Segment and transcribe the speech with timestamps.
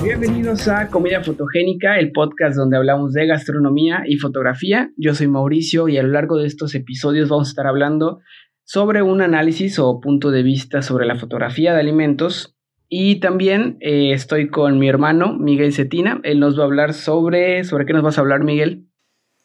[0.00, 4.92] Bienvenidos a Comida Fotogénica, el podcast donde hablamos de gastronomía y fotografía.
[4.96, 8.20] Yo soy Mauricio y a lo largo de estos episodios vamos a estar hablando
[8.62, 12.57] sobre un análisis o punto de vista sobre la fotografía de alimentos.
[12.88, 16.20] Y también eh, estoy con mi hermano Miguel Cetina.
[16.24, 17.64] Él nos va a hablar sobre...
[17.64, 18.88] ¿Sobre qué nos vas a hablar, Miguel?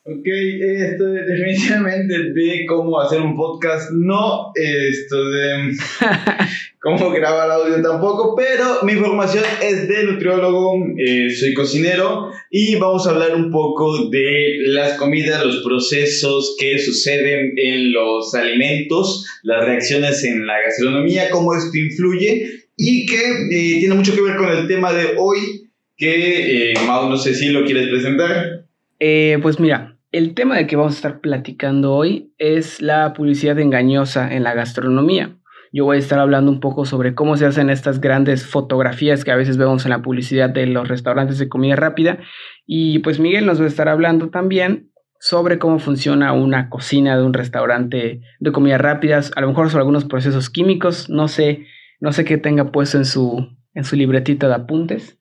[0.06, 5.72] Ok, esto definitivamente de cómo hacer un podcast, no esto de
[6.82, 13.08] cómo grabar audio tampoco, pero mi formación es de nutriólogo, eh, soy cocinero y vamos
[13.08, 19.64] a hablar un poco de las comidas, los procesos que suceden en los alimentos, las
[19.64, 24.50] reacciones en la gastronomía, cómo esto influye y que eh, tiene mucho que ver con
[24.50, 28.66] el tema de hoy, que eh, Mau, no sé si lo quieres presentar.
[29.00, 33.60] Eh, pues mira, el tema del que vamos a estar platicando hoy es la publicidad
[33.60, 35.38] engañosa en la gastronomía.
[35.72, 39.32] Yo voy a estar hablando un poco sobre cómo se hacen estas grandes fotografías que
[39.32, 42.20] a veces vemos en la publicidad de los restaurantes de comida rápida.
[42.68, 47.24] Y pues Miguel nos va a estar hablando también sobre cómo funciona una cocina de
[47.24, 51.66] un restaurante de comida rápida, a lo mejor sobre algunos procesos químicos, no sé,
[52.04, 55.18] no sé qué tenga puesto en su, en su libretita de apuntes.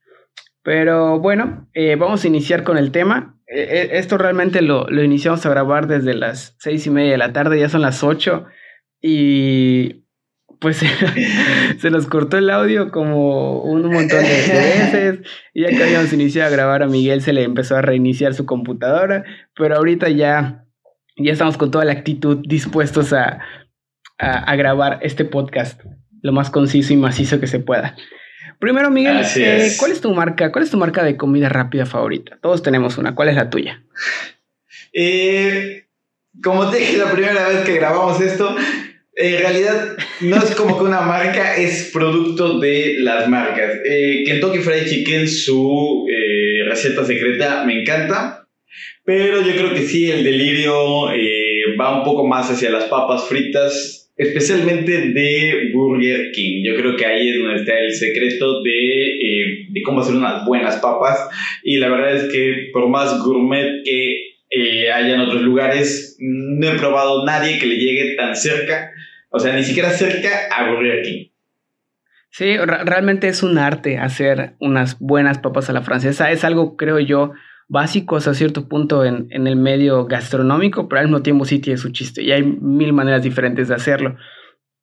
[0.64, 3.38] Pero bueno, eh, vamos a iniciar con el tema.
[3.46, 7.18] Eh, eh, esto realmente lo, lo, iniciamos a grabar desde las seis y media de
[7.18, 8.46] la tarde, ya son las ocho
[9.00, 10.06] y
[10.58, 10.82] pues
[11.78, 15.20] se nos cortó el audio como un montón de veces
[15.54, 18.44] y ya que habíamos iniciado a grabar a Miguel se le empezó a reiniciar su
[18.44, 20.64] computadora, pero ahorita ya,
[21.16, 23.38] ya estamos con toda la actitud dispuestos a,
[24.18, 25.80] a grabar este podcast
[26.22, 27.96] lo más conciso y macizo que se pueda.
[28.58, 30.52] Primero, Miguel, eh, ¿cuál es tu marca?
[30.52, 32.38] ¿Cuál es tu marca de comida rápida favorita?
[32.40, 33.14] Todos tenemos una.
[33.14, 33.82] ¿Cuál es la tuya?
[34.94, 35.86] Eh,
[36.42, 38.54] como te dije la primera vez que grabamos esto,
[39.14, 43.78] en realidad no es como que una marca, es producto de las marcas.
[43.86, 46.06] Eh, Kentucky Fried Chicken, su
[46.68, 48.46] receta secreta, me encanta.
[49.02, 51.06] Pero yo creo que sí, el delirio
[51.80, 56.62] va un poco más hacia las papas fritas especialmente de Burger King.
[56.64, 60.44] Yo creo que ahí es donde está el secreto de, eh, de, cómo hacer unas
[60.46, 61.28] buenas papas.
[61.62, 66.68] Y la verdad es que por más gourmet que eh, haya en otros lugares, no
[66.68, 68.90] he probado nadie que le llegue tan cerca,
[69.30, 71.28] o sea, ni siquiera cerca a Burger King.
[72.30, 76.30] Sí, realmente es un arte hacer unas buenas papas a la francesa.
[76.30, 77.32] Es algo, creo yo,
[77.68, 81.78] básicos a cierto punto en, en, el medio gastronómico, pero al mismo tiempo sí tiene
[81.78, 84.16] su chiste y hay mil maneras diferentes de hacerlo.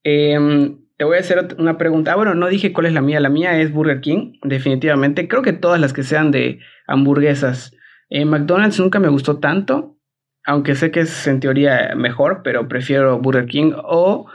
[0.03, 2.11] Eh, te voy a hacer una pregunta.
[2.11, 3.21] Ah, bueno, no dije cuál es la mía.
[3.21, 5.29] La mía es Burger King, definitivamente.
[5.29, 7.73] Creo que todas las que sean de hamburguesas.
[8.09, 9.97] Eh, McDonald's nunca me gustó tanto,
[10.45, 14.29] aunque sé que es en teoría mejor, pero prefiero Burger King o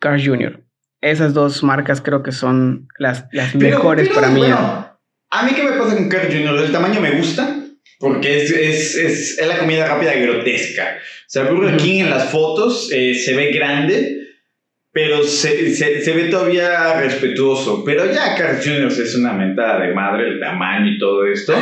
[0.00, 0.64] Carl Jr.
[1.02, 4.44] Esas dos marcas creo que son las, las mejores para mí.
[4.46, 6.58] a mí qué me pasa con Carl Jr.
[6.64, 7.57] El tamaño me gusta,
[7.98, 10.98] porque es, es, es, es, la comida rápida grotesca.
[10.98, 14.18] O sea, Burger King en las fotos eh, se ve grande,
[14.92, 17.84] pero se, se, se, ve todavía respetuoso.
[17.84, 18.86] Pero ya Carl Jr.
[18.86, 21.54] es una mentada de madre, el tamaño y todo esto.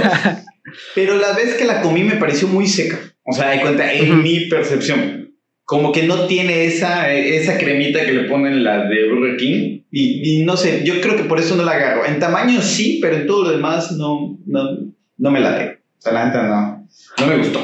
[0.94, 2.98] pero la vez que la comí me pareció muy seca.
[3.24, 5.34] O sea, hay cuenta, en mi percepción.
[5.64, 9.80] Como que no tiene esa, esa cremita que le ponen la de Burger King.
[9.90, 12.06] Y, y no sé, yo creo que por eso no la agarro.
[12.06, 15.75] En tamaño sí, pero en todo lo demás no, no, no me la tengo.
[16.04, 16.86] O no.
[17.18, 17.60] No me gustó.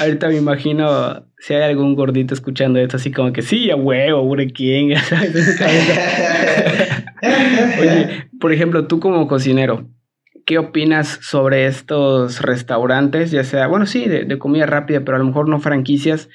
[0.00, 4.22] Ahorita me imagino si hay algún gordito escuchando esto, así como que sí, a huevo,
[4.24, 4.52] Burger.
[7.80, 9.88] Oye, por ejemplo, tú como cocinero,
[10.46, 13.30] ¿qué opinas sobre estos restaurantes?
[13.30, 16.28] Ya sea, bueno, sí, de, de, comida rápida, pero a lo mejor no franquicias,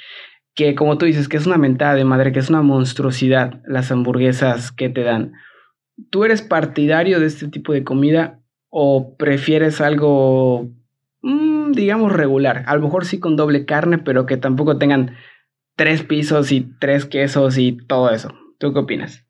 [0.56, 3.92] que como tú dices, que es una mentada de madre, que es una monstruosidad las
[3.92, 5.34] hamburguesas que te dan.
[6.10, 10.72] ¿Tú eres partidario de este tipo de comida o prefieres algo
[11.74, 12.64] digamos, regular.
[12.68, 15.16] A lo mejor sí con doble carne, pero que tampoco tengan
[15.76, 18.34] tres pisos y tres quesos y todo eso.
[18.60, 19.26] ¿Tú qué opinas?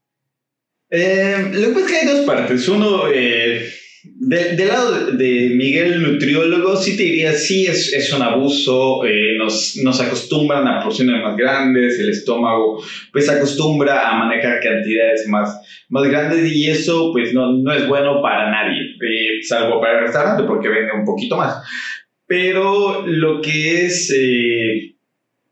[0.90, 2.68] Eh, lo que pasa es que hay dos partes.
[2.68, 3.68] Uno, eh,
[4.04, 9.38] de, del lado de Miguel, nutriólogo, sí te diría, sí es, es un abuso, eh,
[9.38, 15.86] nos, nos acostumbran a porciones más grandes, el estómago pues acostumbra a manejar cantidades más,
[15.90, 18.94] más grandes y eso pues no, no es bueno para nadie,
[19.42, 21.56] salvo para el restaurante porque vende un poquito más.
[22.28, 24.14] Pero lo que es...
[24.16, 24.94] Eh,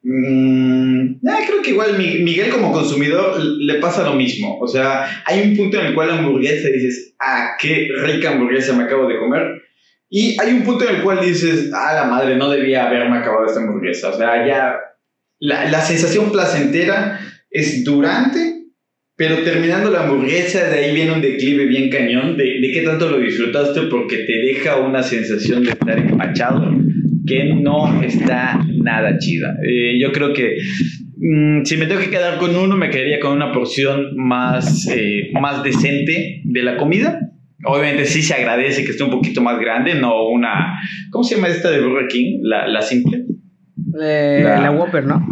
[0.04, 4.58] Mm, creo que igual Miguel como consumidor le pasa lo mismo.
[4.60, 8.74] O sea, hay un punto en el cual la hamburguesa dices, ah, qué rica hamburguesa
[8.74, 9.62] me acabo de comer.
[10.10, 13.46] Y hay un punto en el cual dices, ah, la madre, no debía haberme acabado
[13.46, 14.10] esta hamburguesa.
[14.10, 14.76] O sea, ya
[15.40, 17.20] la, la sensación placentera
[17.50, 18.61] es durante,
[19.22, 23.08] pero terminando la hamburguesa, de ahí viene un declive bien cañón de, de qué tanto
[23.08, 26.76] lo disfrutaste porque te deja una sensación de estar empachado
[27.28, 29.56] que no está nada chida.
[29.64, 30.58] Eh, yo creo que
[31.18, 35.30] mm, si me tengo que quedar con uno, me quedaría con una porción más, eh,
[35.40, 37.20] más decente de la comida.
[37.64, 40.80] Obviamente sí se agradece que esté un poquito más grande, no una...
[41.12, 42.40] ¿Cómo se llama esta de Burger King?
[42.42, 43.24] La, la simple.
[44.02, 45.24] Eh, la, la, Whopper, ¿no?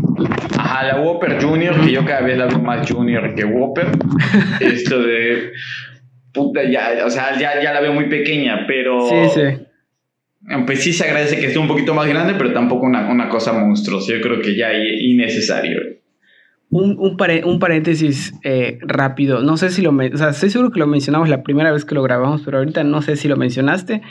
[0.57, 3.87] Ajá, la Whopper Junior, que yo cada vez la veo más Junior que Whopper.
[4.59, 5.51] Esto de...
[6.33, 9.07] Puta, ya, o sea, ya, ya la veo muy pequeña, pero...
[9.07, 9.65] Sí, sí
[10.65, 13.53] pues sí se agradece que esté un poquito más grande, pero tampoco una, una cosa
[13.53, 14.13] monstruosa.
[14.13, 15.79] Yo creo que ya es innecesario.
[16.71, 19.41] Un, un, un paréntesis eh, rápido.
[19.41, 19.91] No sé si lo...
[19.91, 22.83] O sea, estoy seguro que lo mencionamos la primera vez que lo grabamos, pero ahorita
[22.83, 24.01] no sé si lo mencionaste.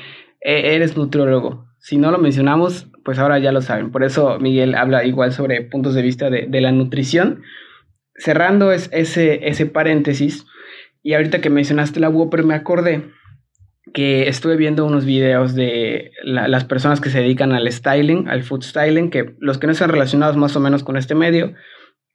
[0.40, 1.66] Eh, eres nutriólogo.
[1.78, 3.90] Si no lo mencionamos, pues ahora ya lo saben.
[3.90, 7.40] Por eso Miguel habla igual sobre puntos de vista de, la nutrición.
[8.14, 10.44] Cerrando es, ese, ese paréntesis,
[11.02, 13.06] y ahorita que mencionaste la Whopper me acordé
[13.94, 18.62] que estuve viendo unos videos de las personas que se dedican al styling, al food
[18.62, 21.54] styling, que los que no están relacionados más o menos con este medio,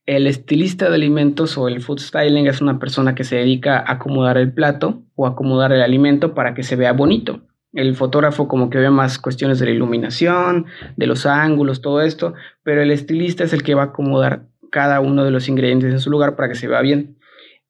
[0.06, 3.94] el estilista de alimentos o el food styling es una persona que se dedica a
[3.94, 7.42] acomodar el plato o acomodar el alimento para que se vea bonito.
[7.74, 12.34] El fotógrafo como que ve más cuestiones de la iluminación, de los ángulos, todo esto,
[12.64, 16.00] pero el estilista es el que va a acomodar cada uno de los ingredientes en
[16.00, 17.18] su lugar para que se vea bien.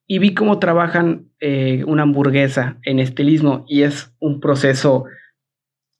[0.05, 5.05] Y vi cómo trabajan eh, una hamburguesa en estilismo y es un proceso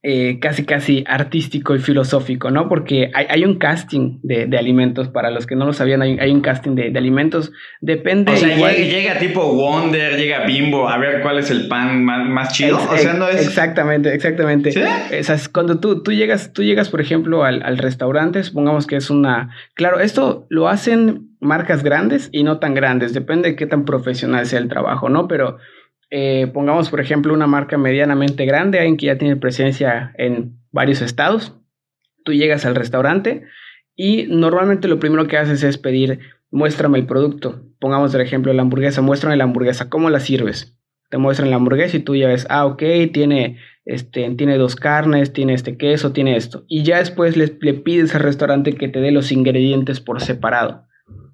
[0.06, 2.68] eh, casi casi artístico y filosófico, ¿no?
[2.68, 6.20] Porque hay, hay un casting de, de, alimentos, para los que no lo sabían, hay,
[6.20, 8.34] hay un casting de, de, alimentos, depende...
[8.34, 8.76] O sea, igual...
[8.76, 12.78] llega, llega, tipo Wonder, llega Bimbo, a ver cuál es el pan más, más chido,
[12.78, 13.48] o sea, no es...
[13.48, 14.74] Exactamente, exactamente.
[14.74, 14.82] ¿Sí?
[14.82, 18.98] O sea, cuando tú, tú, llegas, tú llegas, por ejemplo, al, al restaurante, supongamos que
[18.98, 19.56] es una...
[19.74, 24.46] Claro, esto lo hacen marcas grandes y no tan grandes, depende de qué tan profesional
[24.48, 25.30] sea el trabajo, ¿no?
[25.30, 25.60] Pero
[26.16, 31.02] eh, pongamos, por ejemplo, una marca medianamente grande, alguien que ya tiene presencia en varios
[31.02, 31.56] estados.
[32.24, 33.46] Tú llegas al restaurante
[33.96, 36.20] y normalmente lo primero que haces es pedir,
[36.52, 37.64] muéstrame el producto.
[37.80, 40.78] Pongamos el ejemplo la hamburguesa, muéstrame la hamburguesa, ¿cómo la sirves?
[41.10, 45.34] Te muestran la hamburguesa y tú ya ves, ah, ok, tiene, este, tiene dos carnes,
[45.34, 46.64] tiene este queso, tiene esto.
[46.68, 50.86] Y ya después le, le pides al restaurante que te dé los ingredientes por separado,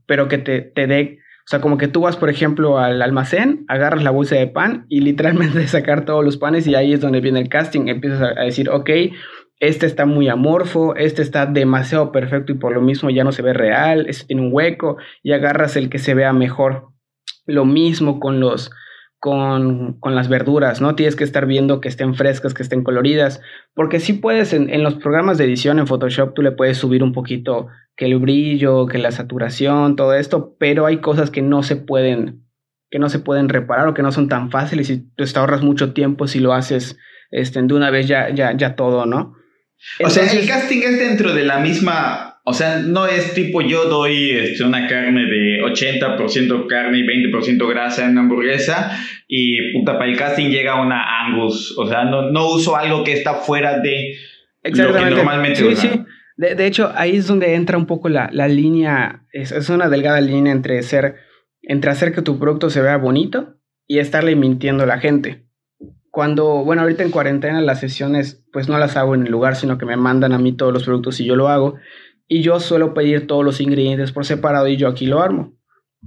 [0.06, 1.19] pero que te, te dé
[1.50, 4.86] o sea, como que tú vas, por ejemplo, al almacén, agarras la bolsa de pan
[4.88, 7.88] y literalmente sacar todos los panes y ahí es donde viene el casting.
[7.88, 8.88] Empiezas a decir, ok,
[9.60, 13.42] este está muy amorfo, este está demasiado perfecto y por lo mismo ya no se
[13.42, 16.90] ve real, este tiene un hueco y agarras el que se vea mejor.
[17.48, 18.70] Lo mismo con los,
[19.18, 20.94] con, con, las verduras, ¿no?
[20.94, 23.42] Tienes que estar viendo que estén frescas, que estén coloridas,
[23.74, 27.02] porque sí puedes, en, en, los programas de edición en Photoshop, tú le puedes subir
[27.02, 27.70] un poquito
[28.00, 32.46] que el brillo, que la saturación, todo esto, pero hay cosas que no se pueden,
[32.90, 35.64] que no se pueden reparar o que no son tan fáciles y tú te ahorras
[35.64, 36.98] mucho tiempo si lo haces
[37.30, 39.36] este, de una vez ya, ya, ya todo, ¿no?
[40.00, 43.62] Entonces, o sea, el casting es dentro de la misma o sea, no es tipo
[43.62, 48.98] yo doy este, una carne de 80% carne y 20% grasa en una hamburguesa
[49.28, 51.78] y puta, para el casting llega una Angus.
[51.78, 54.16] O sea, no, no uso algo que está fuera de
[54.64, 55.92] lo que normalmente sí, usa.
[55.94, 56.00] Sí.
[56.40, 60.22] De, hecho, ahí es donde entra un poco la, la línea, es, es, una delgada
[60.22, 61.16] línea entre ser,
[61.62, 65.46] entre hacer que tu producto se vea bonito y estarle mintiendo a la gente.
[66.12, 69.78] Cuando, bueno, ahorita en cuarentena las sesiones, pues no las hago en el lugar, sino
[69.78, 71.76] que me mandan a mí todos los productos y yo lo hago
[72.30, 75.58] y yo suelo pedir todos los ingredientes por separado y yo aquí lo armo.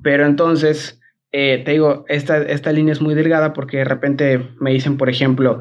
[0.02, 0.99] Pero entonces,
[1.30, 5.11] eh, te digo, esta, esta línea es muy delgada porque de repente me dicen, por
[5.11, 5.61] ejemplo,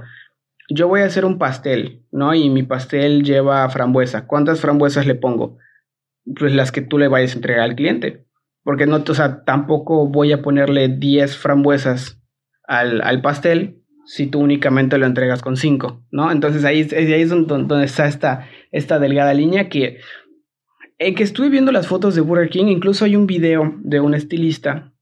[0.74, 2.34] yo voy a hacer un pastel, ¿no?
[2.34, 4.26] Y mi pastel lleva frambuesa.
[4.26, 5.58] ¿Cuántas frambuesas le pongo?
[6.38, 8.26] Pues las que tú le vayas a entregar al cliente.
[8.64, 12.22] Porque no, o sea, tampoco voy a ponerle 10 frambuesas
[12.64, 16.32] al, al pastel si tú únicamente lo entregas con 5, ¿no?
[16.32, 20.00] Entonces ahí, ahí es donde, está esta, esta delgada línea que
[21.00, 24.14] en que estuve viendo las fotos de Burger King, incluso hay un video de un
[24.14, 24.94] estilista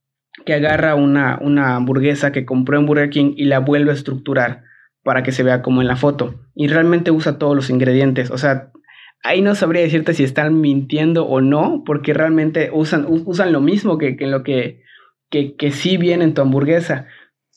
[0.46, 4.69] que agarra una, una hamburguesa que compró en Burger King y la vuelve a estructurar
[5.04, 6.36] para que se vea como en la foto.
[6.56, 8.32] Y realmente usa todos los ingredientes.
[8.32, 8.72] O sea,
[9.24, 13.98] ahí no sabría decirte si están mintiendo o no, porque realmente usan, usan lo mismo
[13.98, 14.84] que, que lo que,
[15.30, 17.08] que, que sí viene en tu hamburguesa.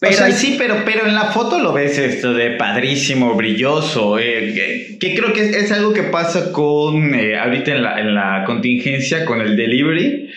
[0.01, 4.19] Pero, o sea, sí, pero, pero en la foto lo ves esto de padrísimo, brilloso,
[4.19, 8.01] eh, que, que, creo que es, es, algo que pasa con, eh, ahorita en la,
[8.01, 10.29] en la, contingencia, con el delivery,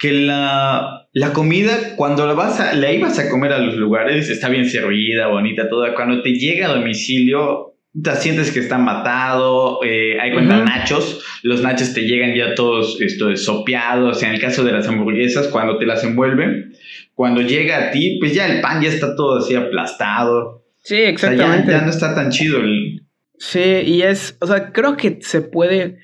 [0.00, 4.30] que la, la comida, cuando la, vas a, la ibas a comer a los lugares,
[4.30, 9.84] está bien servida, bonita, toda, cuando te llega a domicilio, te sientes que está matado,
[9.84, 14.64] eh, hay cuenta nachos, los nachos te llegan ya todos esto, sopeados, en el caso
[14.64, 16.72] de las hamburguesas, cuando te las envuelven,
[17.14, 20.64] cuando llega a ti, pues ya el pan ya está todo así aplastado.
[20.78, 21.72] Sí, exactamente.
[21.72, 22.60] ya, no está tan chido.
[22.60, 23.02] El...
[23.36, 25.98] Sí, y es, o sea, creo que se puede,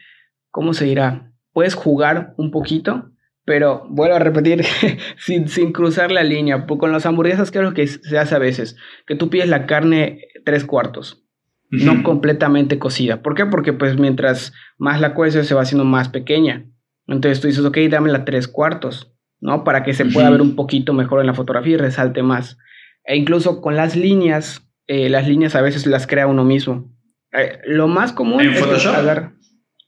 [0.50, 1.32] ¿cómo se dirá?
[1.54, 3.12] Puedes jugar un poquito,
[3.46, 4.64] pero vuelvo a repetir,
[5.18, 6.66] sin, sin cruzar la línea.
[6.66, 8.76] Con las hamburguesas creo que se hace a veces,
[9.06, 11.22] que tú pides la carne tres cuartos
[11.70, 13.22] no completamente cocida.
[13.22, 13.46] ¿Por qué?
[13.46, 16.66] Porque pues mientras más la cueces se va haciendo más pequeña.
[17.06, 19.64] Entonces tú dices, ok, dámela tres cuartos, ¿no?
[19.64, 22.58] Para que se pueda ver un poquito mejor en la fotografía y resalte más.
[23.04, 26.92] E incluso con las líneas, eh, las líneas a veces las crea uno mismo.
[27.32, 28.94] Eh, lo más común ¿En es Photoshop?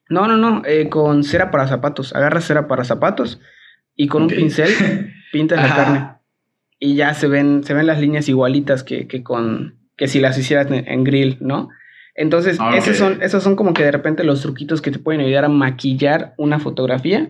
[0.08, 2.14] No, no, no, eh, con cera para zapatos.
[2.14, 3.40] Agarras cera para zapatos
[3.94, 6.08] y con un pincel pintas la carne.
[6.78, 10.38] Y ya se ven, se ven las líneas igualitas que, que con, que si las
[10.38, 11.68] hicieras en, grill, ¿no?
[12.14, 15.20] Entonces, ah, esos, son, esos son como que de repente los truquitos que te pueden
[15.20, 17.28] ayudar a maquillar una fotografía,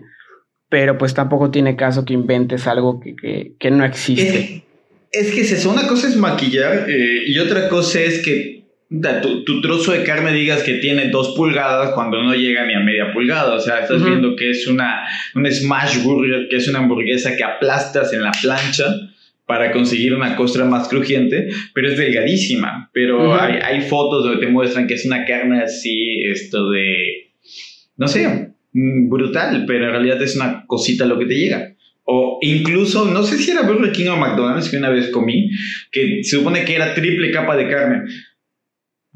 [0.69, 4.63] pero pues tampoco tiene caso que inventes algo que, no existe.
[5.11, 8.58] Es, que es eso, una cosa es maquillar eh, y otra cosa es que
[9.45, 13.11] tu, trozo de carne digas que tiene dos pulgadas cuando no llega ni a media
[13.13, 13.53] pulgada.
[13.53, 17.43] O sea, estás viendo que es una, un smash burger, que es una hamburguesa que
[17.43, 18.85] aplastas en la plancha
[19.45, 22.89] para conseguir una costra más crujiente, pero es delgadísima.
[22.93, 27.31] Pero hay, hay, fotos donde te muestran que es una carne así, esto de,
[27.97, 31.75] no sé, mm, brutal, pero en realidad es una cosita lo que te llega.
[32.11, 35.51] O incluso, no sé si era Burger King o McDonald's que una vez comí,
[35.91, 38.03] que se supone que era triple capa de carne.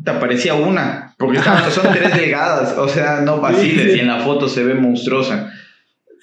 [0.04, 4.50] Te aparecía una, porque son tres delgadas, o sea, no vaciles, y en la foto
[4.50, 5.52] se ve monstruosa.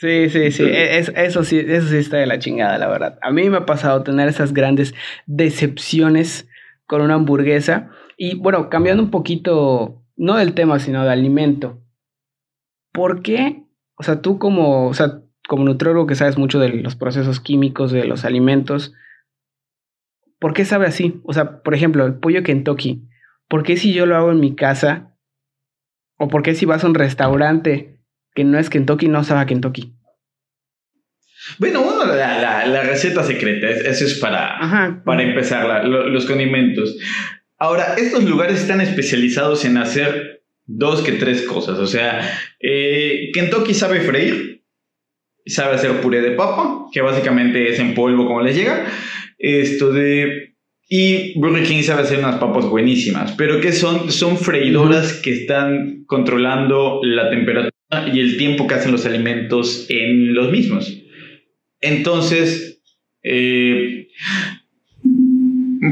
[0.00, 0.62] Sí, sí, sí.
[0.64, 3.18] E, eso sí, eso sí está de la chingada, la verdad.
[3.20, 4.94] A mí me ha pasado tener esas grandes
[5.26, 6.48] decepciones
[6.86, 7.90] con una hamburguesa.
[8.16, 11.82] Y bueno, cambiando un poquito, no del tema, sino de alimento.
[12.92, 13.64] ¿Por qué?
[13.96, 17.92] O sea, tú como, o sea, como nutriólogo que sabes mucho de los procesos químicos
[17.92, 18.94] de los alimentos,
[20.38, 21.20] ¿por qué sabe así?
[21.24, 23.06] O sea, por ejemplo, el pollo Kentucky.
[23.50, 25.14] ¿Por qué si yo lo hago en mi casa?
[26.16, 28.00] ¿O por qué si vas a un restaurante
[28.34, 29.92] que no es Kentucky, no sabe a Kentucky.
[31.58, 36.96] Bueno, uno, la, receta secreta, eso es para, para empezar, los condimentos.
[37.58, 41.78] Ahora, estos lugares están especializados en hacer dos que tres cosas.
[41.78, 42.20] O sea,
[42.60, 44.62] eh, Kentucky sabe freír,
[45.46, 48.86] sabe hacer puré de papa, que básicamente es en polvo como les llega.
[49.38, 50.49] Esto de.
[50.92, 56.02] Y Burger King sabe hacer unas papas buenísimas, pero que son, son freidoras que están
[56.06, 60.92] controlando la temperatura y el tiempo que hacen los alimentos en los mismos.
[61.80, 62.82] Entonces,
[63.22, 64.08] eh,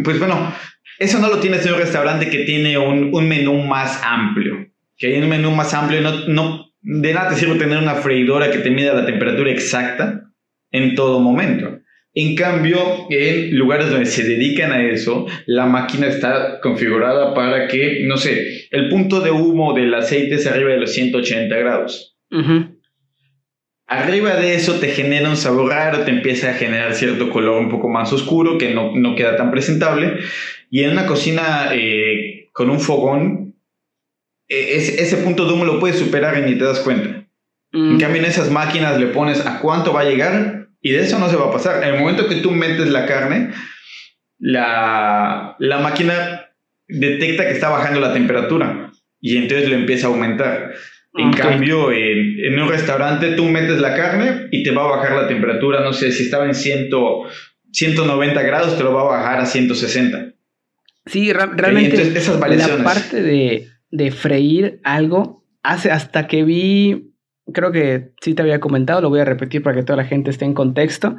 [0.03, 0.53] pues bueno,
[0.99, 4.67] eso no lo tienes en un restaurante que tiene un, menú más amplio.
[4.97, 8.51] Que hay un menú más amplio, no, no, de nada te sirve tener una freidora
[8.51, 10.25] que te mida la temperatura exacta
[10.73, 11.78] en todo momento.
[12.21, 18.01] En cambio, en lugares donde se dedican a eso, la máquina está configurada para que,
[18.07, 22.17] no sé, el punto de humo del aceite es arriba de los 180 grados.
[23.87, 27.71] Arriba de eso te genera un sabor raro, te empieza a generar cierto color un
[27.71, 30.19] poco más oscuro que no, queda tan presentable.
[30.71, 33.55] Y en una cocina eh, con un fogón,
[34.49, 37.29] e, ese, punto de humo lo puedes superar y ni te das cuenta.
[37.73, 41.19] En cambio, en esas máquinas le pones a cuánto va a llegar y de eso
[41.19, 41.83] no se va a pasar.
[41.83, 43.53] En el momento que tú metes la carne,
[44.39, 46.47] la, la máquina
[46.87, 50.75] detecta que está bajando la temperatura y entonces lo empieza a aumentar.
[51.15, 55.27] En cambio, en, un restaurante tú metes la carne y te va a bajar la
[55.27, 56.91] temperatura, no sé, si estaba en 100,
[57.73, 60.35] 190 grados, te lo va a bajar a 160.
[61.07, 67.08] Sí, realmente esas la parte de, de freír algo, hace hasta que vi
[67.53, 70.31] creo que sí te había comentado, lo voy a repetir para que toda la gente
[70.31, 71.17] esté en contexto.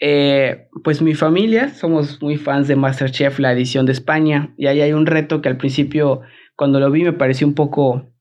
[0.00, 4.80] Eh, pues mi familia, somos muy fans de Masterchef, la edición de España, y ahí
[4.80, 6.20] hay un reto que al principio,
[6.56, 8.12] cuando lo vi, me pareció un poco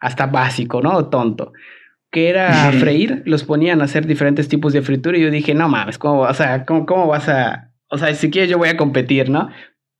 [0.00, 1.08] hasta básico, ¿no?
[1.08, 1.52] Tonto.
[2.10, 5.68] Que era freír, los ponían a hacer diferentes tipos de fritura, y yo dije, no
[5.68, 7.72] mames, ¿cómo, o sea, ¿cómo, cómo vas a.?
[7.88, 9.50] O sea, si quieres, yo voy a competir, ¿no?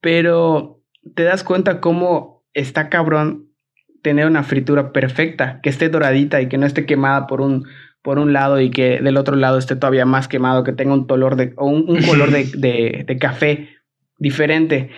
[0.01, 0.81] Pero
[1.15, 3.50] te das cuenta cómo está cabrón
[4.01, 7.65] tener una fritura perfecta, que esté doradita y que no esté quemada por un,
[8.01, 11.05] por un lado y que del otro lado esté todavía más quemado, que tenga un,
[11.05, 13.69] color de, o un, color de, de, café
[14.17, 14.89] diferente.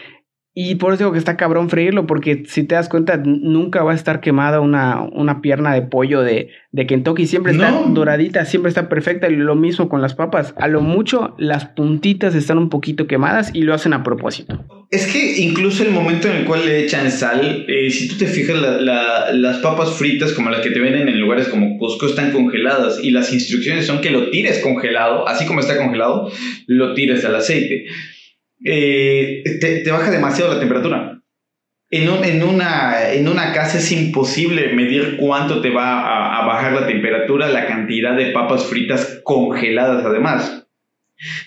[0.55, 3.91] Y por eso digo que está cabrón freírlo, porque si te das cuenta, nunca va
[3.91, 7.25] a estar quemada una, una pierna de pollo de, de Kentucky.
[7.25, 9.29] Siempre está doradita, siempre está perfecta.
[9.29, 10.53] Y lo mismo con las papas.
[10.59, 14.82] A lo mucho, las puntitas están un poquito quemadas y lo hacen a propósito.
[14.93, 18.27] Es que incluso el momento en el cual le echan sal, eh, si tú te
[18.27, 23.03] fijas, las papas fritas como las que te venden en lugares como Costco están congeladas
[23.03, 26.31] y las instrucciones son que lo tires congelado, así como está congelado,
[26.67, 27.87] lo tires al aceite.
[28.63, 31.19] Eh, te, baja demasiado la temperatura.
[31.89, 32.07] En
[32.47, 38.27] una casa es imposible medir cuánto te va a bajar la temperatura, la cantidad de
[38.27, 40.62] papas fritas congeladas además.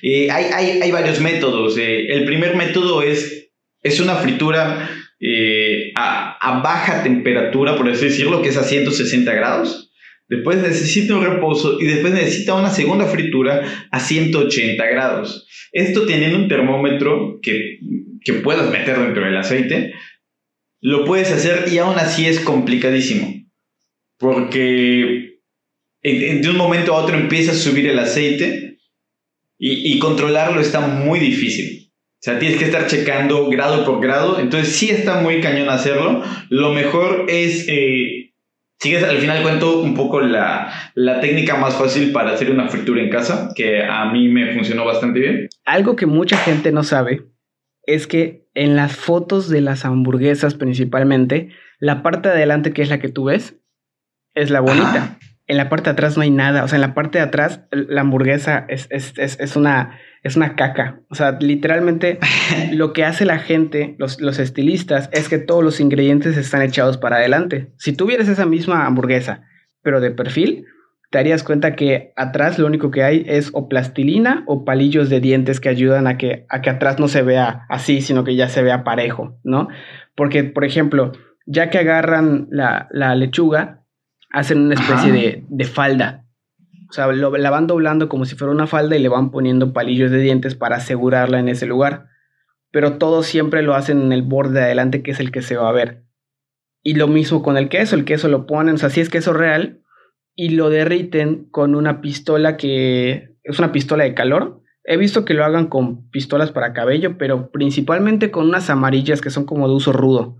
[0.03, 1.77] Eh, hay, varios métodos.
[1.79, 3.51] Eh, el primer método es,
[3.83, 4.91] es una fritura
[5.21, 9.93] eh, a, baja temperatura, por así decirlo, que es a 160 grados.
[10.29, 15.47] Después necesita un reposo y después necesita una segunda fritura a 180 grados.
[15.73, 17.79] Esto teniendo un termómetro que,
[18.25, 19.93] que puedas meter dentro del aceite,
[20.81, 23.33] lo puedes hacer y aún así es complicadísimo.
[24.19, 25.41] Porque
[26.03, 28.76] de un momento a otro empieza a subir el aceite
[29.59, 31.93] y, controlarlo está muy difícil.
[32.15, 34.39] O sea, tienes que estar checando grado por grado.
[34.41, 36.23] Entonces, sí está muy cañón hacerlo.
[36.51, 37.67] Lo mejor es.
[37.69, 38.35] Eh,
[38.79, 43.03] sigues al final cuento un poco la, la, técnica más fácil para hacer una fritura
[43.03, 45.49] en casa, que a mí me funcionó bastante bien.
[45.65, 47.23] Algo que mucha gente no sabe
[47.85, 52.91] es que en las fotos de las hamburguesas principalmente, la parte de adelante, que es
[52.91, 53.57] la que tú ves,
[54.35, 56.65] es la bonita en la parte de atrás no hay nada.
[56.65, 61.01] O sea, en la parte de atrás la hamburguesa es, es, una, es una caca.
[61.09, 62.19] O sea, literalmente
[62.73, 66.99] lo que hace la gente, los, los, estilistas, es que todos los ingredientes están echados
[66.99, 67.73] para adelante.
[67.79, 69.43] Si tuvieras esa misma hamburguesa,
[69.83, 70.67] pero de perfil,
[71.11, 75.21] te darías cuenta que atrás lo único que hay es o plastilina o palillos de
[75.21, 78.49] dientes que ayudan a que, a que atrás no se vea así, sino que ya
[78.49, 79.69] se vea parejo, ¿no?
[80.17, 81.13] Porque, por ejemplo,
[81.47, 83.86] ya que agarran la, la lechuga,
[84.31, 86.25] hacen una especie de, falda.
[86.89, 90.11] O sea, la van doblando como si fuera una falda y le van poniendo palillos
[90.11, 92.07] de dientes para asegurarla en ese lugar.
[92.71, 95.57] Pero todo siempre lo hacen en el borde de adelante, que es el que se
[95.57, 96.05] va a ver.
[96.83, 99.33] Y lo mismo con el queso, el queso lo ponen, o sea, si es queso
[99.33, 99.81] real,
[100.37, 104.63] y lo derriten con una pistola que es una pistola de calor.
[104.85, 109.31] He visto que lo hagan con pistolas para cabello, pero principalmente con unas amarillas que
[109.31, 110.39] son como de uso rudo.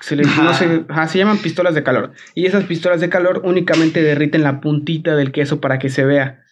[0.00, 2.12] Se, se, llaman pistolas de calor.
[2.34, 6.44] Y esas pistolas de calor únicamente derriten la puntita del queso para que se vea.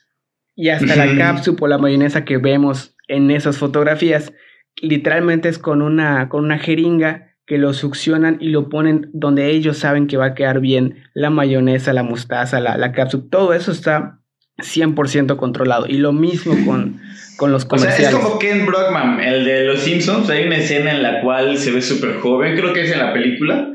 [0.54, 4.32] Y hasta la cápsula o la mayonesa que vemos en esas fotografías,
[4.80, 9.78] literalmente es con una, con una jeringa que lo succionan y lo ponen donde ellos
[9.78, 13.24] saben que va a quedar bien la mayonesa, la mostaza, la, la cápsula.
[13.30, 14.20] Todo eso está
[14.59, 15.87] 100% controlado.
[15.87, 17.01] Y lo mismo con,
[17.37, 18.09] con los comerciales.
[18.09, 20.31] O sea, es como Ken Brockman, el de Los Simpsons.
[20.31, 23.12] Hay una escena en la cual se ve súper joven, creo que es en la
[23.12, 23.73] película.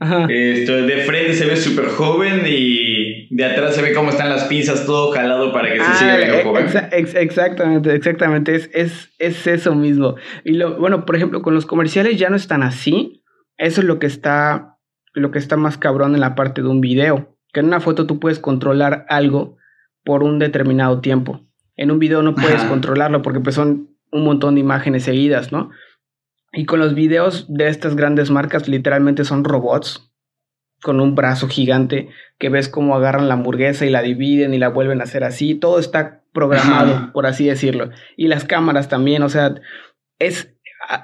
[0.00, 0.26] Ajá.
[0.28, 4.44] Esto, de frente se ve súper joven y de atrás se ve cómo están las
[4.44, 6.66] pinzas todo jalado para que se siga viendo ah, joven.
[6.90, 8.54] exactamente, exactamente.
[8.56, 10.16] Es, es, es eso mismo.
[10.44, 13.22] Y lo, bueno, por ejemplo, con los comerciales ya no están así.
[13.58, 14.76] Eso es lo que está,
[15.12, 17.36] lo que está más cabrón en la parte de un video.
[17.52, 19.56] Que en una foto tú puedes controlar algo
[20.04, 21.40] por un determinado tiempo.
[21.76, 25.70] En un video no puedes controlarlo porque pues son un montón de imágenes seguidas, ¿no?
[26.52, 30.12] Y con los videos de estas grandes marcas literalmente son robots
[30.82, 34.68] con un brazo gigante que ves cómo agarran la hamburguesa y la dividen y la
[34.68, 35.54] vuelven a hacer así.
[35.54, 37.90] Todo está programado, por así decirlo.
[38.16, 39.54] Y las cámaras también, o sea,
[40.18, 40.54] es...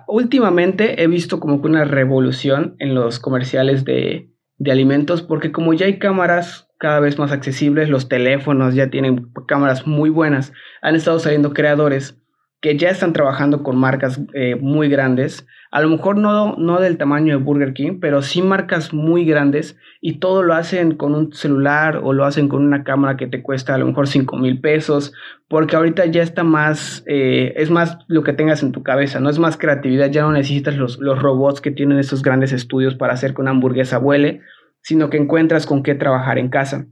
[0.08, 5.72] Últimamente he visto como que una revolución en los comerciales de, de alimentos porque como
[5.72, 10.94] ya hay cámaras cada vez más accesibles, los teléfonos ya tienen cámaras muy buenas, han
[10.94, 12.18] estado saliendo creadores
[12.60, 16.96] que ya están trabajando con marcas eh, muy grandes, a lo mejor no, no del
[16.96, 21.32] tamaño de Burger King, pero sí marcas muy grandes y todo lo hacen con un
[21.32, 24.60] celular o lo hacen con una cámara que te cuesta a lo mejor 5 mil
[24.60, 25.12] pesos,
[25.46, 29.28] porque ahorita ya está más, eh, es más lo que tengas en tu cabeza, no
[29.28, 33.12] es más creatividad, ya no necesitas los, los robots que tienen esos grandes estudios para
[33.12, 34.40] hacer que una hamburguesa vuele,
[34.82, 36.86] sino que encuentras con qué trabajar en casa.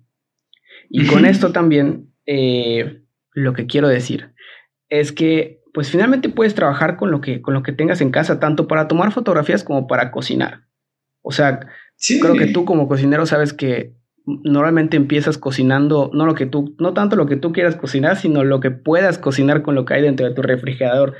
[0.89, 4.33] Y con esto también eh, lo que quiero decir
[4.89, 8.41] es que pues finalmente puedes trabajar con lo que, con lo que tengas en casa,
[8.41, 10.65] tanto para tomar fotografías como para cocinar.
[11.21, 11.61] O sea,
[12.21, 13.95] creo que tú como cocinero sabes que
[14.25, 18.43] normalmente empiezas cocinando no lo que tú, no tanto lo que tú quieras cocinar, sino
[18.43, 21.15] lo que puedas cocinar con lo que hay dentro de tu refrigerador.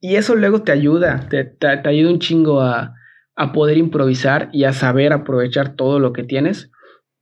[0.00, 2.96] Y eso luego te ayuda, te ayuda un chingo a,
[3.40, 6.70] a poder improvisar y a saber aprovechar todo lo que tienes.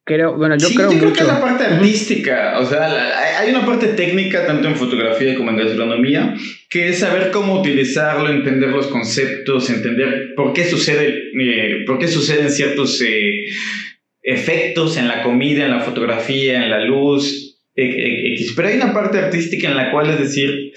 [0.05, 3.89] Creo, bueno, yo creo, creo que es la parte artística, o sea, hay una parte
[3.89, 6.35] técnica tanto en fotografía como en gastronomía,
[6.69, 12.09] que es saber cómo utilizarlo, entender los conceptos, entender por qué sucede, eh, por qué
[12.09, 13.45] suceden ciertos eh,
[14.23, 18.55] efectos en la comida, en la fotografía, en la luz, X.
[18.57, 20.73] Pero hay una parte artística en la cual es decir,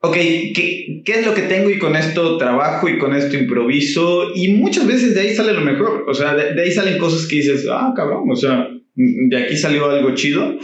[0.00, 4.32] ok, ¿qué, ¿qué, es lo que tengo y con esto trabajo y con esto improviso?
[4.34, 7.36] Y muchas veces de ahí sale lo mejor, o sea, de, ahí salen cosas que
[7.36, 10.54] dices, ah, cabrón, o sea, de aquí salió algo chido,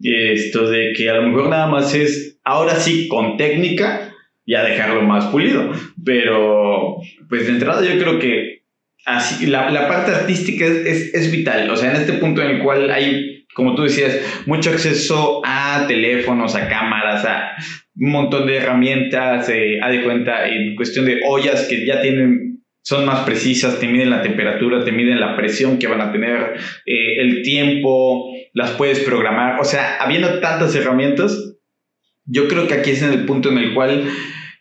[0.00, 4.12] esto de que a lo mejor nada más es, ahora sí, con técnica,
[4.46, 5.70] ya dejarlo más pulido,
[6.04, 6.96] pero
[7.28, 8.61] pues de entrada yo creo que
[9.04, 12.62] así, la, la parte artística es, es, vital, o sea, en este punto en el
[12.62, 17.52] cual hay como tú decías, mucho acceso a teléfonos, a cámaras, a
[17.96, 22.62] un montón de herramientas, eh, a de cuenta, en cuestión de ollas que ya tienen,
[22.82, 26.54] son más precisas, te miden la temperatura, te miden la presión que van a tener,
[26.86, 31.58] eh, el tiempo, las puedes programar, o sea, habiendo tantas herramientas,
[32.24, 34.08] yo creo que aquí es en el punto en el cual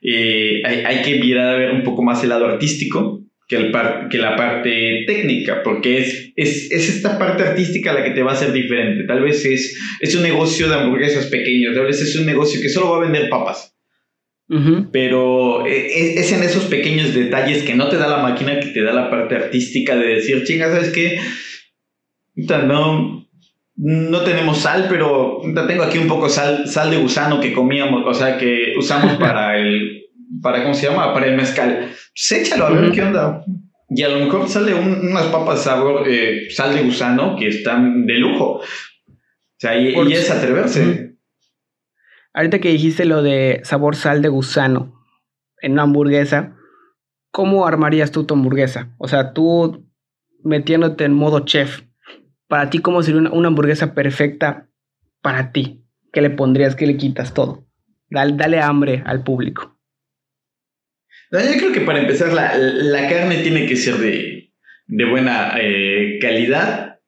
[0.01, 3.20] eh, hay, hay, que mirar a ver un poco más el lado artístico
[3.51, 3.71] que, el
[4.09, 8.31] que la parte técnica, porque es, es, es, esta parte artística la que te va
[8.31, 9.03] a hacer diferente.
[9.03, 12.69] Tal vez es, es un negocio de hamburguesas pequeño, tal vez es un negocio que
[12.69, 13.75] solo va a vender papas.
[14.91, 18.67] Pero e, e, es, en esos pequeños detalles que no te da la máquina, que
[18.67, 21.19] te da la parte artística de decir, chinga, ¿sabes qué?
[22.35, 23.27] No,
[23.75, 28.13] no tenemos sal, pero tengo aquí un poco sal, sal de gusano que comíamos, o
[28.13, 30.05] sea, que usamos para el,
[30.41, 31.13] para, ¿cómo se llama?
[31.13, 31.89] Para el mezcal.
[32.13, 33.43] Pues échalo a ver qué onda.
[33.89, 38.13] Y a lo mejor sale unas papas sabor, eh, sal de gusano que están de
[38.15, 38.59] lujo.
[38.59, 38.65] O
[39.57, 41.17] sea, y, es atreverse.
[42.33, 45.03] Ahorita que dijiste lo de sabor sal de gusano
[45.61, 46.55] en una hamburguesa,
[47.31, 48.95] ¿cómo armarías tú tu hamburguesa?
[48.97, 49.85] O sea, tú
[50.43, 51.81] metiéndote en modo chef,
[52.47, 54.69] para ti, ¿cómo sería una, hamburguesa perfecta
[55.21, 55.85] para ti?
[56.13, 56.75] ¿Qué le pondrías?
[56.75, 57.67] ¿Qué le quitas todo?
[58.09, 59.80] dale hambre al público.
[61.31, 64.51] Yo creo que para empezar la, la carne tiene que ser de,
[64.87, 66.99] de buena eh, calidad.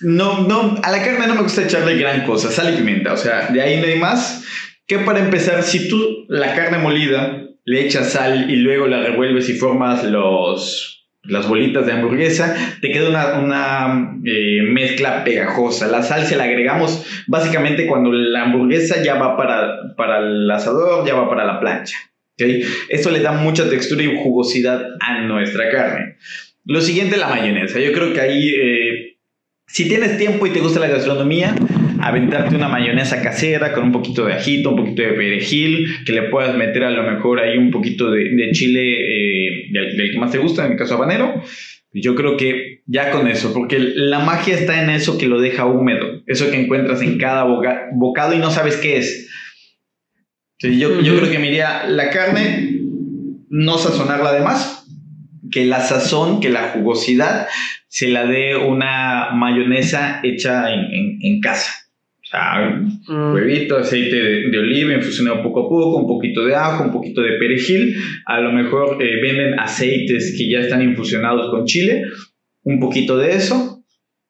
[0.00, 3.16] No, no, a la carne no me gusta echarle gran cosa, sal y pimienta, o
[3.16, 4.44] sea, de ahí no hay más.
[4.86, 9.48] Que para empezar, si tú la carne molida le echas sal y luego la revuelves
[9.48, 15.88] y formas los, las bolitas de hamburguesa, te queda una, una eh, mezcla pegajosa.
[15.88, 21.06] La sal se la agregamos básicamente cuando la hamburguesa ya va para, para el asador,
[21.06, 21.98] ya va para la plancha.
[22.88, 26.16] Esto le da mucha textura y jugosidad a nuestra carne.
[26.64, 27.80] Lo siguiente, la mayonesa.
[27.80, 29.16] Yo creo que ahí, eh,
[29.66, 31.54] si tienes tiempo y te gusta la gastronomía,
[32.00, 36.24] aventarte una mayonesa casera con un poquito de ajito, un poquito de perejil, que le
[36.24, 40.38] puedas meter a lo mejor ahí un poquito de, chile eh, del, que más te
[40.38, 41.42] gusta, en mi caso habanero.
[41.92, 45.64] Yo creo que ya con eso, porque la magia está en eso que lo deja
[45.64, 49.28] húmedo, eso que encuentras en cada bocado y no sabes qué es
[50.60, 52.80] yo, yo creo que me iría la carne,
[53.48, 54.86] no sazonarla de más,
[55.50, 57.46] que la sazón, que la jugosidad
[57.88, 61.72] se la dé una mayonesa hecha en, en, casa.
[62.22, 63.32] O sea, mm.
[63.32, 67.38] huevito, aceite de, oliva infusionado poco a poco, un poquito de ajo, un poquito de
[67.38, 67.96] perejil.
[68.26, 72.04] A lo mejor eh, venden aceites que ya están infusionados con chile.
[72.64, 73.82] Un poquito de eso,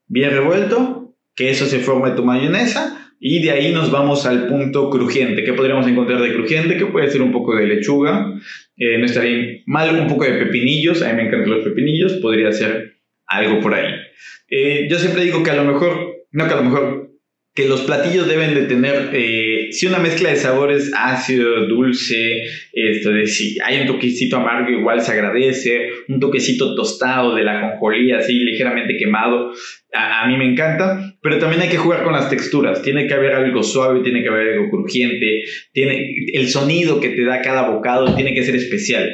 [0.06, 4.90] bien revuelto, que eso se forme tu mayonesa y de ahí nos vamos al punto
[4.90, 5.42] crujiente.
[5.44, 6.76] ¿Qué podríamos encontrar de crujiente?
[6.76, 8.32] Que puede ser un poco de lechuga.
[8.76, 11.02] Eh, no estaría mal un poco de pepinillos.
[11.02, 12.14] A mí me encantan los pepinillos.
[12.14, 13.92] Podría ser algo por ahí.
[14.48, 17.07] Eh, yo siempre digo que a lo mejor, no que a lo mejor,
[17.58, 23.10] que los platillos deben de tener, eh, si una mezcla de sabores ácido, dulce, esto
[23.10, 28.18] de si hay un toquecito amargo igual se agradece, un toquecito tostado de la conjolía
[28.18, 29.50] así ligeramente quemado,
[29.92, 32.80] a, mí me encanta, pero también hay que jugar con las texturas.
[32.80, 35.42] Tiene que haber algo suave, tiene que haber algo crujiente,
[35.72, 39.10] tiene, el sonido que te da cada bocado tiene que ser especial.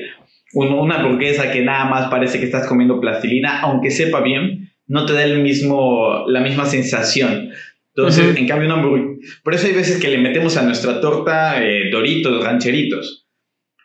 [0.52, 5.14] una hamburguesa que nada más parece que estás comiendo plastilina, aunque sepa bien, no te
[5.14, 7.48] da el mismo, la misma sensación.
[7.96, 9.38] Entonces, en cambio, una hamburguesa.
[9.42, 13.26] Por eso hay veces que le metemos a nuestra torta eh, doritos, rancheritos.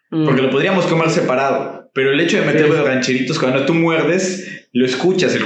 [0.10, 0.26] Mm.
[0.26, 1.90] Porque lo podríamos comer separado.
[1.94, 5.44] Pero el hecho de meterle los rancheritos, cuando tú muerdes, lo escuchas, el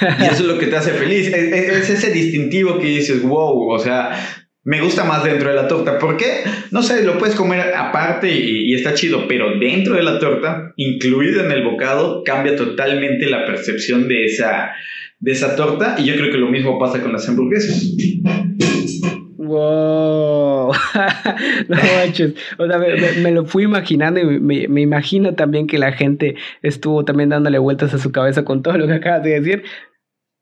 [0.00, 1.32] y eso es lo que te hace feliz.
[1.32, 4.10] Es, ese distintivo que dices, wow, o sea,
[4.62, 5.98] me gusta más dentro de la torta.
[5.98, 6.44] ¿Por qué?
[6.70, 11.44] No sé, lo puedes comer aparte y, está chido, pero dentro de la torta, incluido
[11.44, 14.70] en el bocado, cambia totalmente la percepción de esa,
[15.20, 15.96] de esa torta.
[15.98, 17.94] Y yo creo que lo mismo pasa con las hamburguesas.
[19.36, 20.72] Wow,
[21.68, 22.34] no manches.
[22.58, 27.04] O sea, me, lo fui imaginando y me, me, imagino también que la gente estuvo
[27.04, 29.64] también dándole vueltas a su cabeza con todo lo que acabas de decir.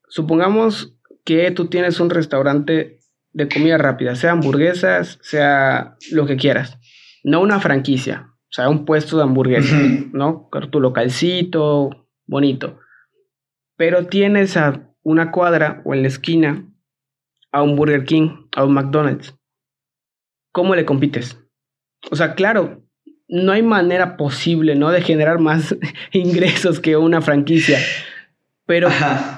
[0.08, 2.98] Supongamos que tú tienes un restaurante
[3.32, 6.78] de comida rápida, sea hamburguesas, sea lo que quieras,
[7.22, 9.80] no una franquicia, o sea, un puesto de hamburguesas,
[10.12, 10.48] ¿no?
[10.70, 12.78] Tu localcito, bonito.
[13.78, 16.66] Pero tienes a una cuadra o en la esquina
[17.52, 19.34] a un Burger King, a un McDonald's.
[20.52, 21.38] ¿Cómo le compites?
[22.10, 22.82] o sea, claro,
[23.28, 24.90] no hay manera posible, ¿no?
[24.90, 25.76] De generar más
[26.12, 27.78] ingresos que una franquicia.
[28.66, 28.88] Pero,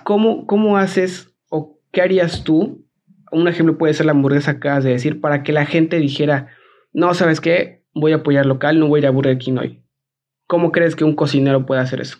[0.04, 2.86] ¿cómo, ¿cómo haces o qué harías tú?
[3.30, 6.48] Un ejemplo puede ser la hamburguesa que acabas de decir, para que la gente dijera,
[6.92, 7.84] no, ¿sabes qué?
[7.94, 9.82] Voy a apoyar local, no voy a ir a Burger King hoy.
[10.46, 12.18] ¿Cómo crees que un cocinero puede hacer eso?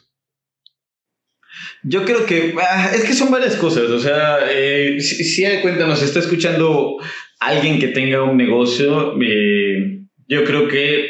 [1.83, 3.85] Yo creo que ah, es que son varias cosas.
[3.91, 6.97] O sea, eh, si, si cuenta nos está escuchando
[7.41, 11.09] alguien que tenga un negocio, eh, yo creo que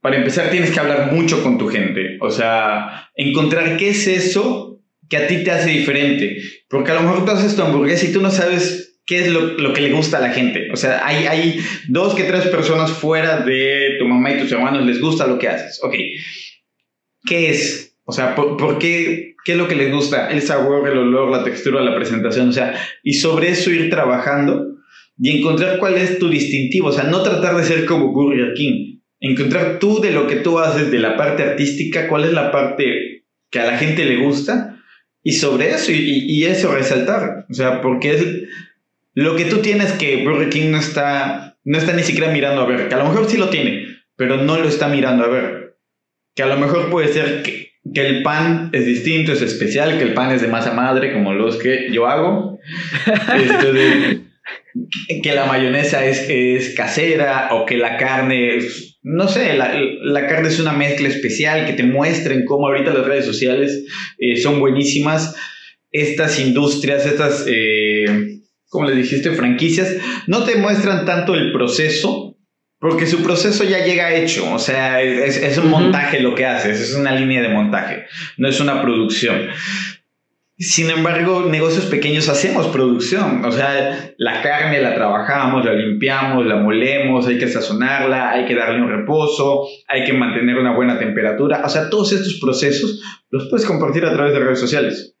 [0.00, 2.18] para empezar tienes que hablar mucho con tu gente.
[2.20, 6.36] O sea, encontrar qué es eso que a ti te hace diferente.
[6.68, 9.58] Porque a lo mejor tú haces tu hamburguesa y tú no sabes qué es lo,
[9.58, 10.68] lo, que le gusta a la gente.
[10.72, 14.84] O sea, hay, hay dos que tres personas fuera de tu mamá y tus hermanos
[14.84, 15.80] les gusta lo que haces.
[15.82, 15.94] Ok,
[17.26, 17.93] ¿qué es?
[18.04, 19.34] O sea, ¿por, ¿por, qué?
[19.44, 20.30] ¿Qué es lo que les gusta?
[20.30, 22.48] El sabor, el olor, la textura, la presentación.
[22.48, 24.74] O sea, y sobre eso ir trabajando
[25.18, 26.88] y encontrar cuál es tu distintivo.
[26.88, 29.00] O sea, no tratar de ser como Burger King.
[29.20, 33.24] Encontrar tú de lo que tú haces, de la parte artística, cuál es la parte
[33.50, 34.82] que a la gente le gusta
[35.22, 37.46] y sobre eso y, y eso resaltar.
[37.48, 38.26] O sea, porque es
[39.14, 42.66] lo que tú tienes que Burger King no está, no está ni siquiera mirando a
[42.66, 42.88] ver.
[42.88, 43.86] Que a lo mejor sí lo tiene,
[44.16, 45.78] pero no lo está mirando a ver.
[46.34, 50.04] Que a lo mejor puede ser que, que el pan es distinto, es especial, que
[50.04, 52.58] el pan es de masa madre, como los que yo hago.
[55.22, 58.58] Que la mayonesa es, es, casera o que la carne,
[59.02, 63.06] no sé, la, la, carne es una mezcla especial, que te muestren cómo ahorita las
[63.06, 63.84] redes sociales
[64.18, 65.36] eh, son buenísimas.
[65.92, 72.23] Estas industrias, estas, eh, como le dijiste, franquicias, no te muestran tanto el proceso,
[72.84, 75.70] porque su proceso ya llega hecho, o sea, es, es un uh -huh.
[75.70, 78.04] montaje lo que haces, es una línea de montaje,
[78.36, 79.48] no es una producción.
[80.58, 86.56] Sin embargo, negocios pequeños hacemos producción, o sea, la carne la trabajamos, la limpiamos, la
[86.56, 91.62] molemos, hay que sazonarla, hay que darle un reposo, hay que mantener una buena temperatura,
[91.64, 95.16] o sea, todos estos procesos los puedes compartir a través de redes sociales.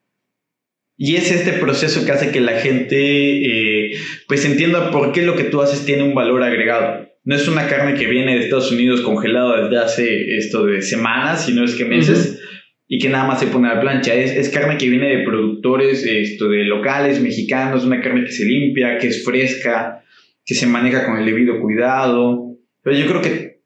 [0.98, 3.96] Y es este proceso que hace que la gente eh,
[4.28, 7.13] pues entienda por qué lo que tú haces tiene un valor agregado.
[7.24, 11.46] No es una carne que viene de Estados Unidos congelada desde hace esto de semanas,
[11.46, 12.32] sino es que meses.
[12.32, 12.44] Uh -huh
[12.86, 14.14] y que nada más se pone a la plancha.
[14.14, 18.44] Es, es, carne que viene de productores esto, de locales mexicanos, una carne que se
[18.44, 20.04] limpia, que es fresca,
[20.44, 22.56] que se maneja con el debido cuidado.
[22.82, 23.62] Pero yo creo que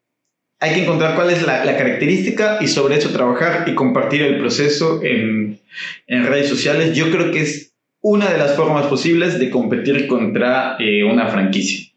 [0.60, 4.38] hay que encontrar cuál es la, la característica y sobre eso trabajar y compartir el
[4.38, 5.58] proceso en,
[6.06, 6.96] en, redes sociales.
[6.96, 11.87] Yo creo que es una de las formas posibles de competir contra eh, una franquicia.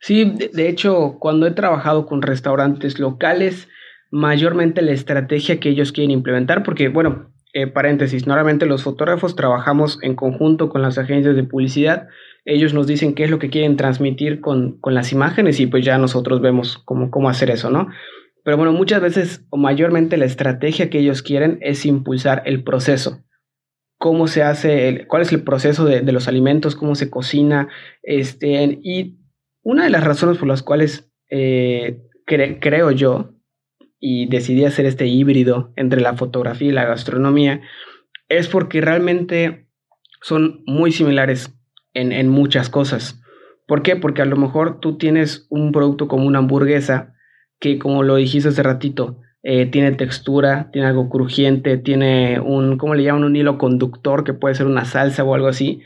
[0.00, 3.68] Sí, de, hecho, cuando he trabajado con restaurantes locales,
[4.10, 9.98] mayormente la estrategia que ellos quieren implementar, porque, bueno, eh, paréntesis, normalmente los fotógrafos trabajamos
[10.02, 12.08] en conjunto con las agencias de publicidad,
[12.44, 15.84] ellos nos dicen qué es lo que quieren transmitir con, con las imágenes y pues
[15.84, 17.88] ya nosotros vemos cómo, cómo hacer eso, ¿no?
[18.44, 23.24] Pero bueno, muchas veces o mayormente la estrategia que ellos quieren es impulsar el proceso.
[23.98, 27.68] Cómo se hace, el, cuál es el proceso de, de, los alimentos, cómo se cocina.
[28.04, 29.16] Este, y
[29.66, 33.32] una de las razones por las cuales eh, cre creo yo
[33.98, 37.62] y decidí hacer este híbrido entre la fotografía y la gastronomía
[38.28, 39.66] es porque realmente
[40.22, 41.52] son muy similares
[41.94, 43.20] en, en, muchas cosas.
[43.66, 43.96] ¿Por qué?
[43.96, 47.16] Porque a lo mejor tú tienes un producto como una hamburguesa
[47.58, 52.94] que, como lo dijiste hace ratito, eh, tiene textura, tiene algo crujiente, tiene un, ¿cómo
[52.94, 53.24] le llaman?
[53.24, 55.82] Un hilo conductor que puede ser una salsa o algo así.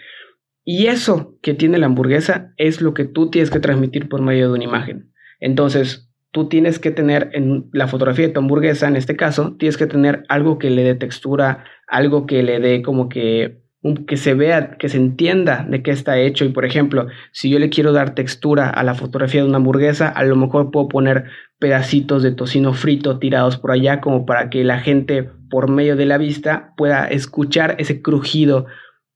[0.72, 4.46] Y eso que tiene la hamburguesa es lo que tú tienes que transmitir por medio
[4.46, 5.10] de una imagen.
[5.40, 9.76] Entonces, tú tienes que tener en la fotografía de tu hamburguesa, en este caso, tienes
[9.76, 13.62] que tener algo que le dé textura, algo que le dé como que,
[14.06, 16.44] que se vea, que se entienda de qué está hecho.
[16.44, 20.08] Y por ejemplo, si yo le quiero dar textura a la fotografía de una hamburguesa,
[20.08, 21.24] a lo mejor puedo poner
[21.58, 26.06] pedacitos de tocino frito tirados por allá como para que la gente por medio de
[26.06, 28.66] la vista pueda escuchar ese crujido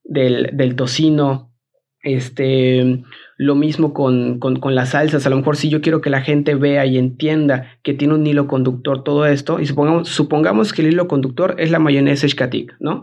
[0.04, 1.50] del, del tocino,
[2.02, 3.02] este,
[3.38, 5.26] lo mismo con, con, con, las salsas.
[5.26, 8.26] A lo mejor si yo quiero que la gente vea y entienda que tiene un
[8.26, 12.76] hilo conductor todo esto, y supongamos, supongamos que el hilo conductor es la mayonesa Shkatik,
[12.78, 13.02] ¿no?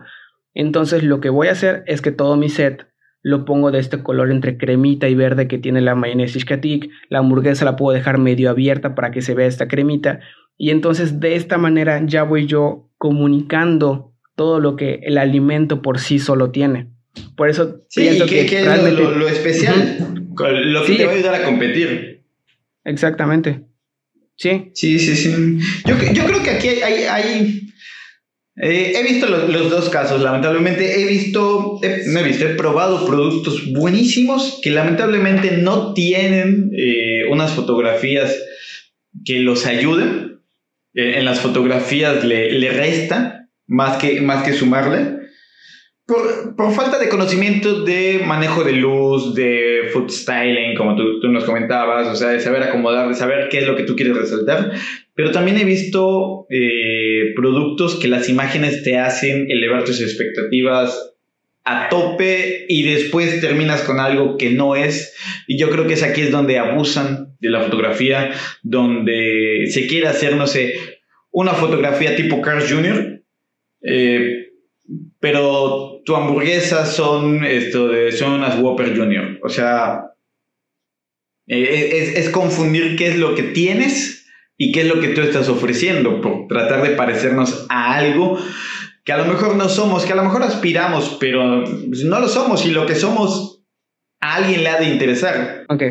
[0.54, 2.88] Entonces lo que voy a hacer es que todo mi set
[3.24, 6.90] lo pongo de este color entre cremita y verde que tiene la mayonesa Shkatik.
[7.10, 10.20] La hamburguesa la puedo dejar medio abierta para que se vea esta cremita.
[10.58, 16.00] Y entonces de esta manera ya voy yo comunicando todo lo que el alimento por
[16.00, 16.91] sí solo tiene.
[17.42, 19.02] Por eso sí, pienso que, que realmente...
[19.02, 20.62] lo, lo, especial, uh -huh.
[20.64, 20.98] lo que sí.
[21.00, 22.22] te va a ayudar a competir.
[22.86, 23.62] Exactamente.
[24.36, 24.70] Sí.
[24.76, 25.58] Sí, sí, sí.
[25.88, 26.82] Yo, yo creo que aquí hay...
[26.84, 27.62] hay, hay
[28.58, 31.02] eh, he visto los, los, dos casos, lamentablemente.
[31.02, 37.24] He visto, he, no he visto, he probado productos buenísimos que lamentablemente no tienen eh,
[37.28, 38.38] unas fotografías
[39.26, 40.42] que los ayuden.
[40.94, 45.21] Eh, en las fotografías le, le resta más que, más que sumarle.
[46.12, 51.30] Por, por, falta de conocimiento de manejo de luz, de food styling, como tú, tú,
[51.30, 54.18] nos comentabas, o sea, de saber acomodar, de saber qué es lo que tú quieres
[54.18, 54.74] resaltar.
[55.16, 61.14] Pero también he visto eh, productos que las imágenes te hacen elevar tus expectativas
[61.64, 65.16] a tope y después terminas con algo que no es.
[65.48, 68.32] Y yo creo que es aquí es donde abusan de la fotografía,
[68.64, 70.74] donde se quiere hacer, no sé,
[71.32, 73.22] una fotografía tipo Cars Jr.,
[73.84, 74.48] eh,
[75.20, 79.40] pero tu hamburguesa son, esto de, son unas Whopper Jr.
[79.44, 80.08] O sea,
[81.48, 85.22] eh, es, es confundir qué es lo que tienes y qué es lo que tú
[85.22, 88.38] estás ofreciendo por tratar de parecernos a algo
[89.06, 92.66] que a lo mejor no somos, que a lo mejor aspiramos, pero no lo somos
[92.66, 93.64] y lo que somos
[94.20, 95.64] a alguien le ha de interesar.
[95.70, 95.84] Ok.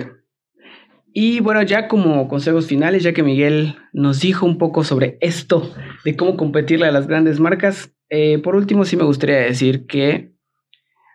[1.14, 5.74] Y bueno, ya como consejos finales, ya que Miguel nos dijo un poco sobre esto,
[6.04, 10.32] de cómo competirle a las grandes marcas, eh, por último sí me gustaría decir que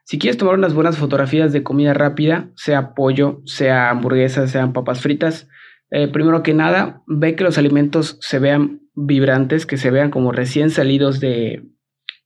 [0.05, 5.01] si quieres tomar unas buenas fotografías de comida rápida, sea pollo, sea hamburguesas, sean papas
[5.01, 5.49] fritas,
[5.91, 10.31] eh, primero que nada, ve que los alimentos se vean vibrantes, que se vean como
[10.31, 11.63] recién salidos de,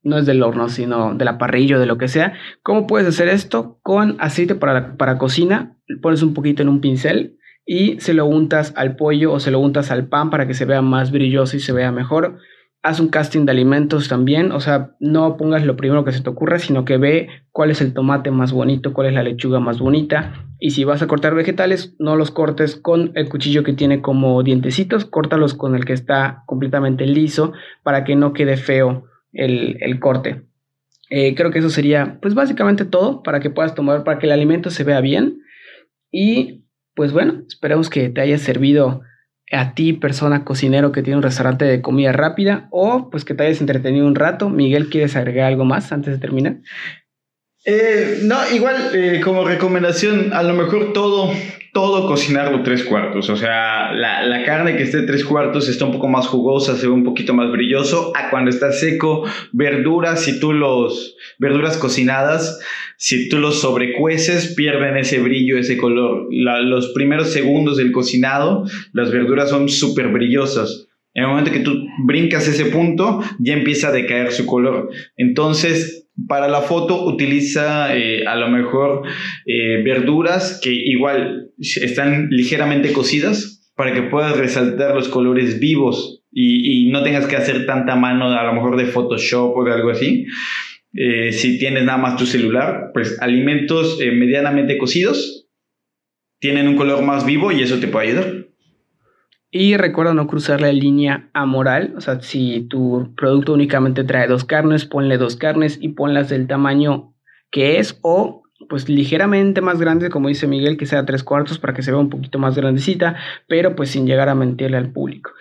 [0.04, 2.34] no es del horno, sino de la parrilla o de lo que sea.
[2.64, 3.80] ¿Cómo puedes hacer esto?
[3.82, 8.74] Con aceite para, para cocina, pones un poquito en un pincel y se lo untas
[8.76, 11.60] al pollo o se lo untas al pan para que se vea más brilloso y
[11.60, 12.40] se vea mejor.
[12.82, 16.30] Haz un casting de alimentos también, o sea, no pongas lo primero que se te
[16.30, 19.80] ocurra, sino que ve cuál es el tomate más bonito, cuál es la lechuga más
[19.80, 20.46] bonita.
[20.60, 24.44] Y si vas a cortar vegetales, no los cortes con el cuchillo que tiene como
[24.44, 27.52] dientecitos, córtalos con el que está completamente liso
[27.84, 30.44] para que no quede feo el, corte.
[31.10, 34.32] Eh, creo que eso sería, pues básicamente todo para que puedas tomar, para que el
[34.32, 35.42] alimento se vea bien.
[36.12, 36.66] Y
[36.96, 39.02] pues bueno, esperemos que te haya servido
[39.52, 43.44] a ti, persona cocinero que tiene un restaurante de comida rápida, o pues que te
[43.46, 44.50] hayas entretenido un rato.
[44.50, 46.58] Miguel, ¿quieres agregar algo más antes de terminar?
[47.66, 51.32] Eh, no, igual eh, como recomendación, a lo mejor todo,
[51.74, 53.30] todo cocinarlo tres cuartos.
[53.30, 56.88] O sea, la, la, carne que esté tres cuartos está un poco más jugosa, se
[56.88, 58.14] ve un poquito más brilloso.
[58.16, 62.60] A cuando está seco, verduras, si tú los, verduras cocinadas,
[62.98, 66.28] si tú los sobrecueces, pierden ese brillo, ese color.
[66.32, 70.88] Los primeros segundos del cocinado, las verduras son súper brillosas.
[71.14, 71.74] En el momento que tú
[72.06, 74.90] brincas ese punto, ya empieza a decaer su color.
[75.18, 79.04] Entonces, para la foto utiliza eh, a lo mejor
[79.46, 86.90] eh, verduras que igual están ligeramente cocidas para que puedas resaltar los colores vivos y,
[86.92, 90.26] no tengas que hacer tanta mano a lo mejor de Photoshop o de algo así.
[90.94, 95.48] Eh, si tienes nada más tu celular, pues alimentos medianamente cocidos
[96.40, 98.39] tienen un color más vivo y eso te puede ayudar.
[99.52, 104.46] Y recuerda no cruzar la línea amoral, o sea, si tu producto únicamente trae dos
[104.46, 107.16] carnes, ponle dos carnes y ponlas del tamaño
[107.52, 111.74] que es o pues ligeramente más grande, como dice Miguel, que sea tres cuartos para
[111.74, 113.16] que se vea un poquito más grandecita,
[113.48, 115.32] pero pues sin llegar a mentirle al público.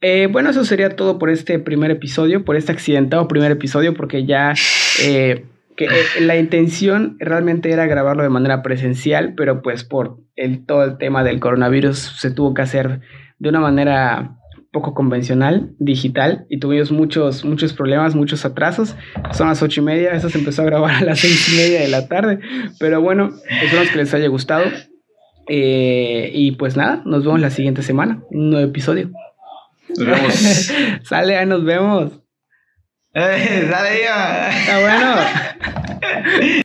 [0.00, 4.26] Eh, bueno, eso sería todo por este primer episodio, por este accidentado primer episodio, porque
[4.26, 4.52] ya
[5.02, 5.46] eh,
[5.76, 10.84] que eh, la intención realmente era grabarlo de manera presencial, pero pues por el, todo
[10.84, 13.00] el tema del coronavirus se tuvo que hacer
[13.38, 14.36] de una manera
[14.74, 18.96] poco convencional, digital, y tuvimos muchos, muchos problemas, muchos atrasos.
[19.32, 21.80] Son las ocho y media, eso se empezó a grabar a las seis y media
[21.80, 22.40] de la tarde,
[22.78, 23.30] pero bueno,
[23.62, 24.64] espero que les haya gustado.
[25.46, 29.10] Eh, y pues nada, nos vemos la siguiente semana, un nuevo episodio.
[29.96, 30.72] Nos vemos.
[31.04, 32.12] Sale, ahí nos vemos.
[33.16, 34.50] Eh, dale ya.
[34.50, 36.63] Está bueno.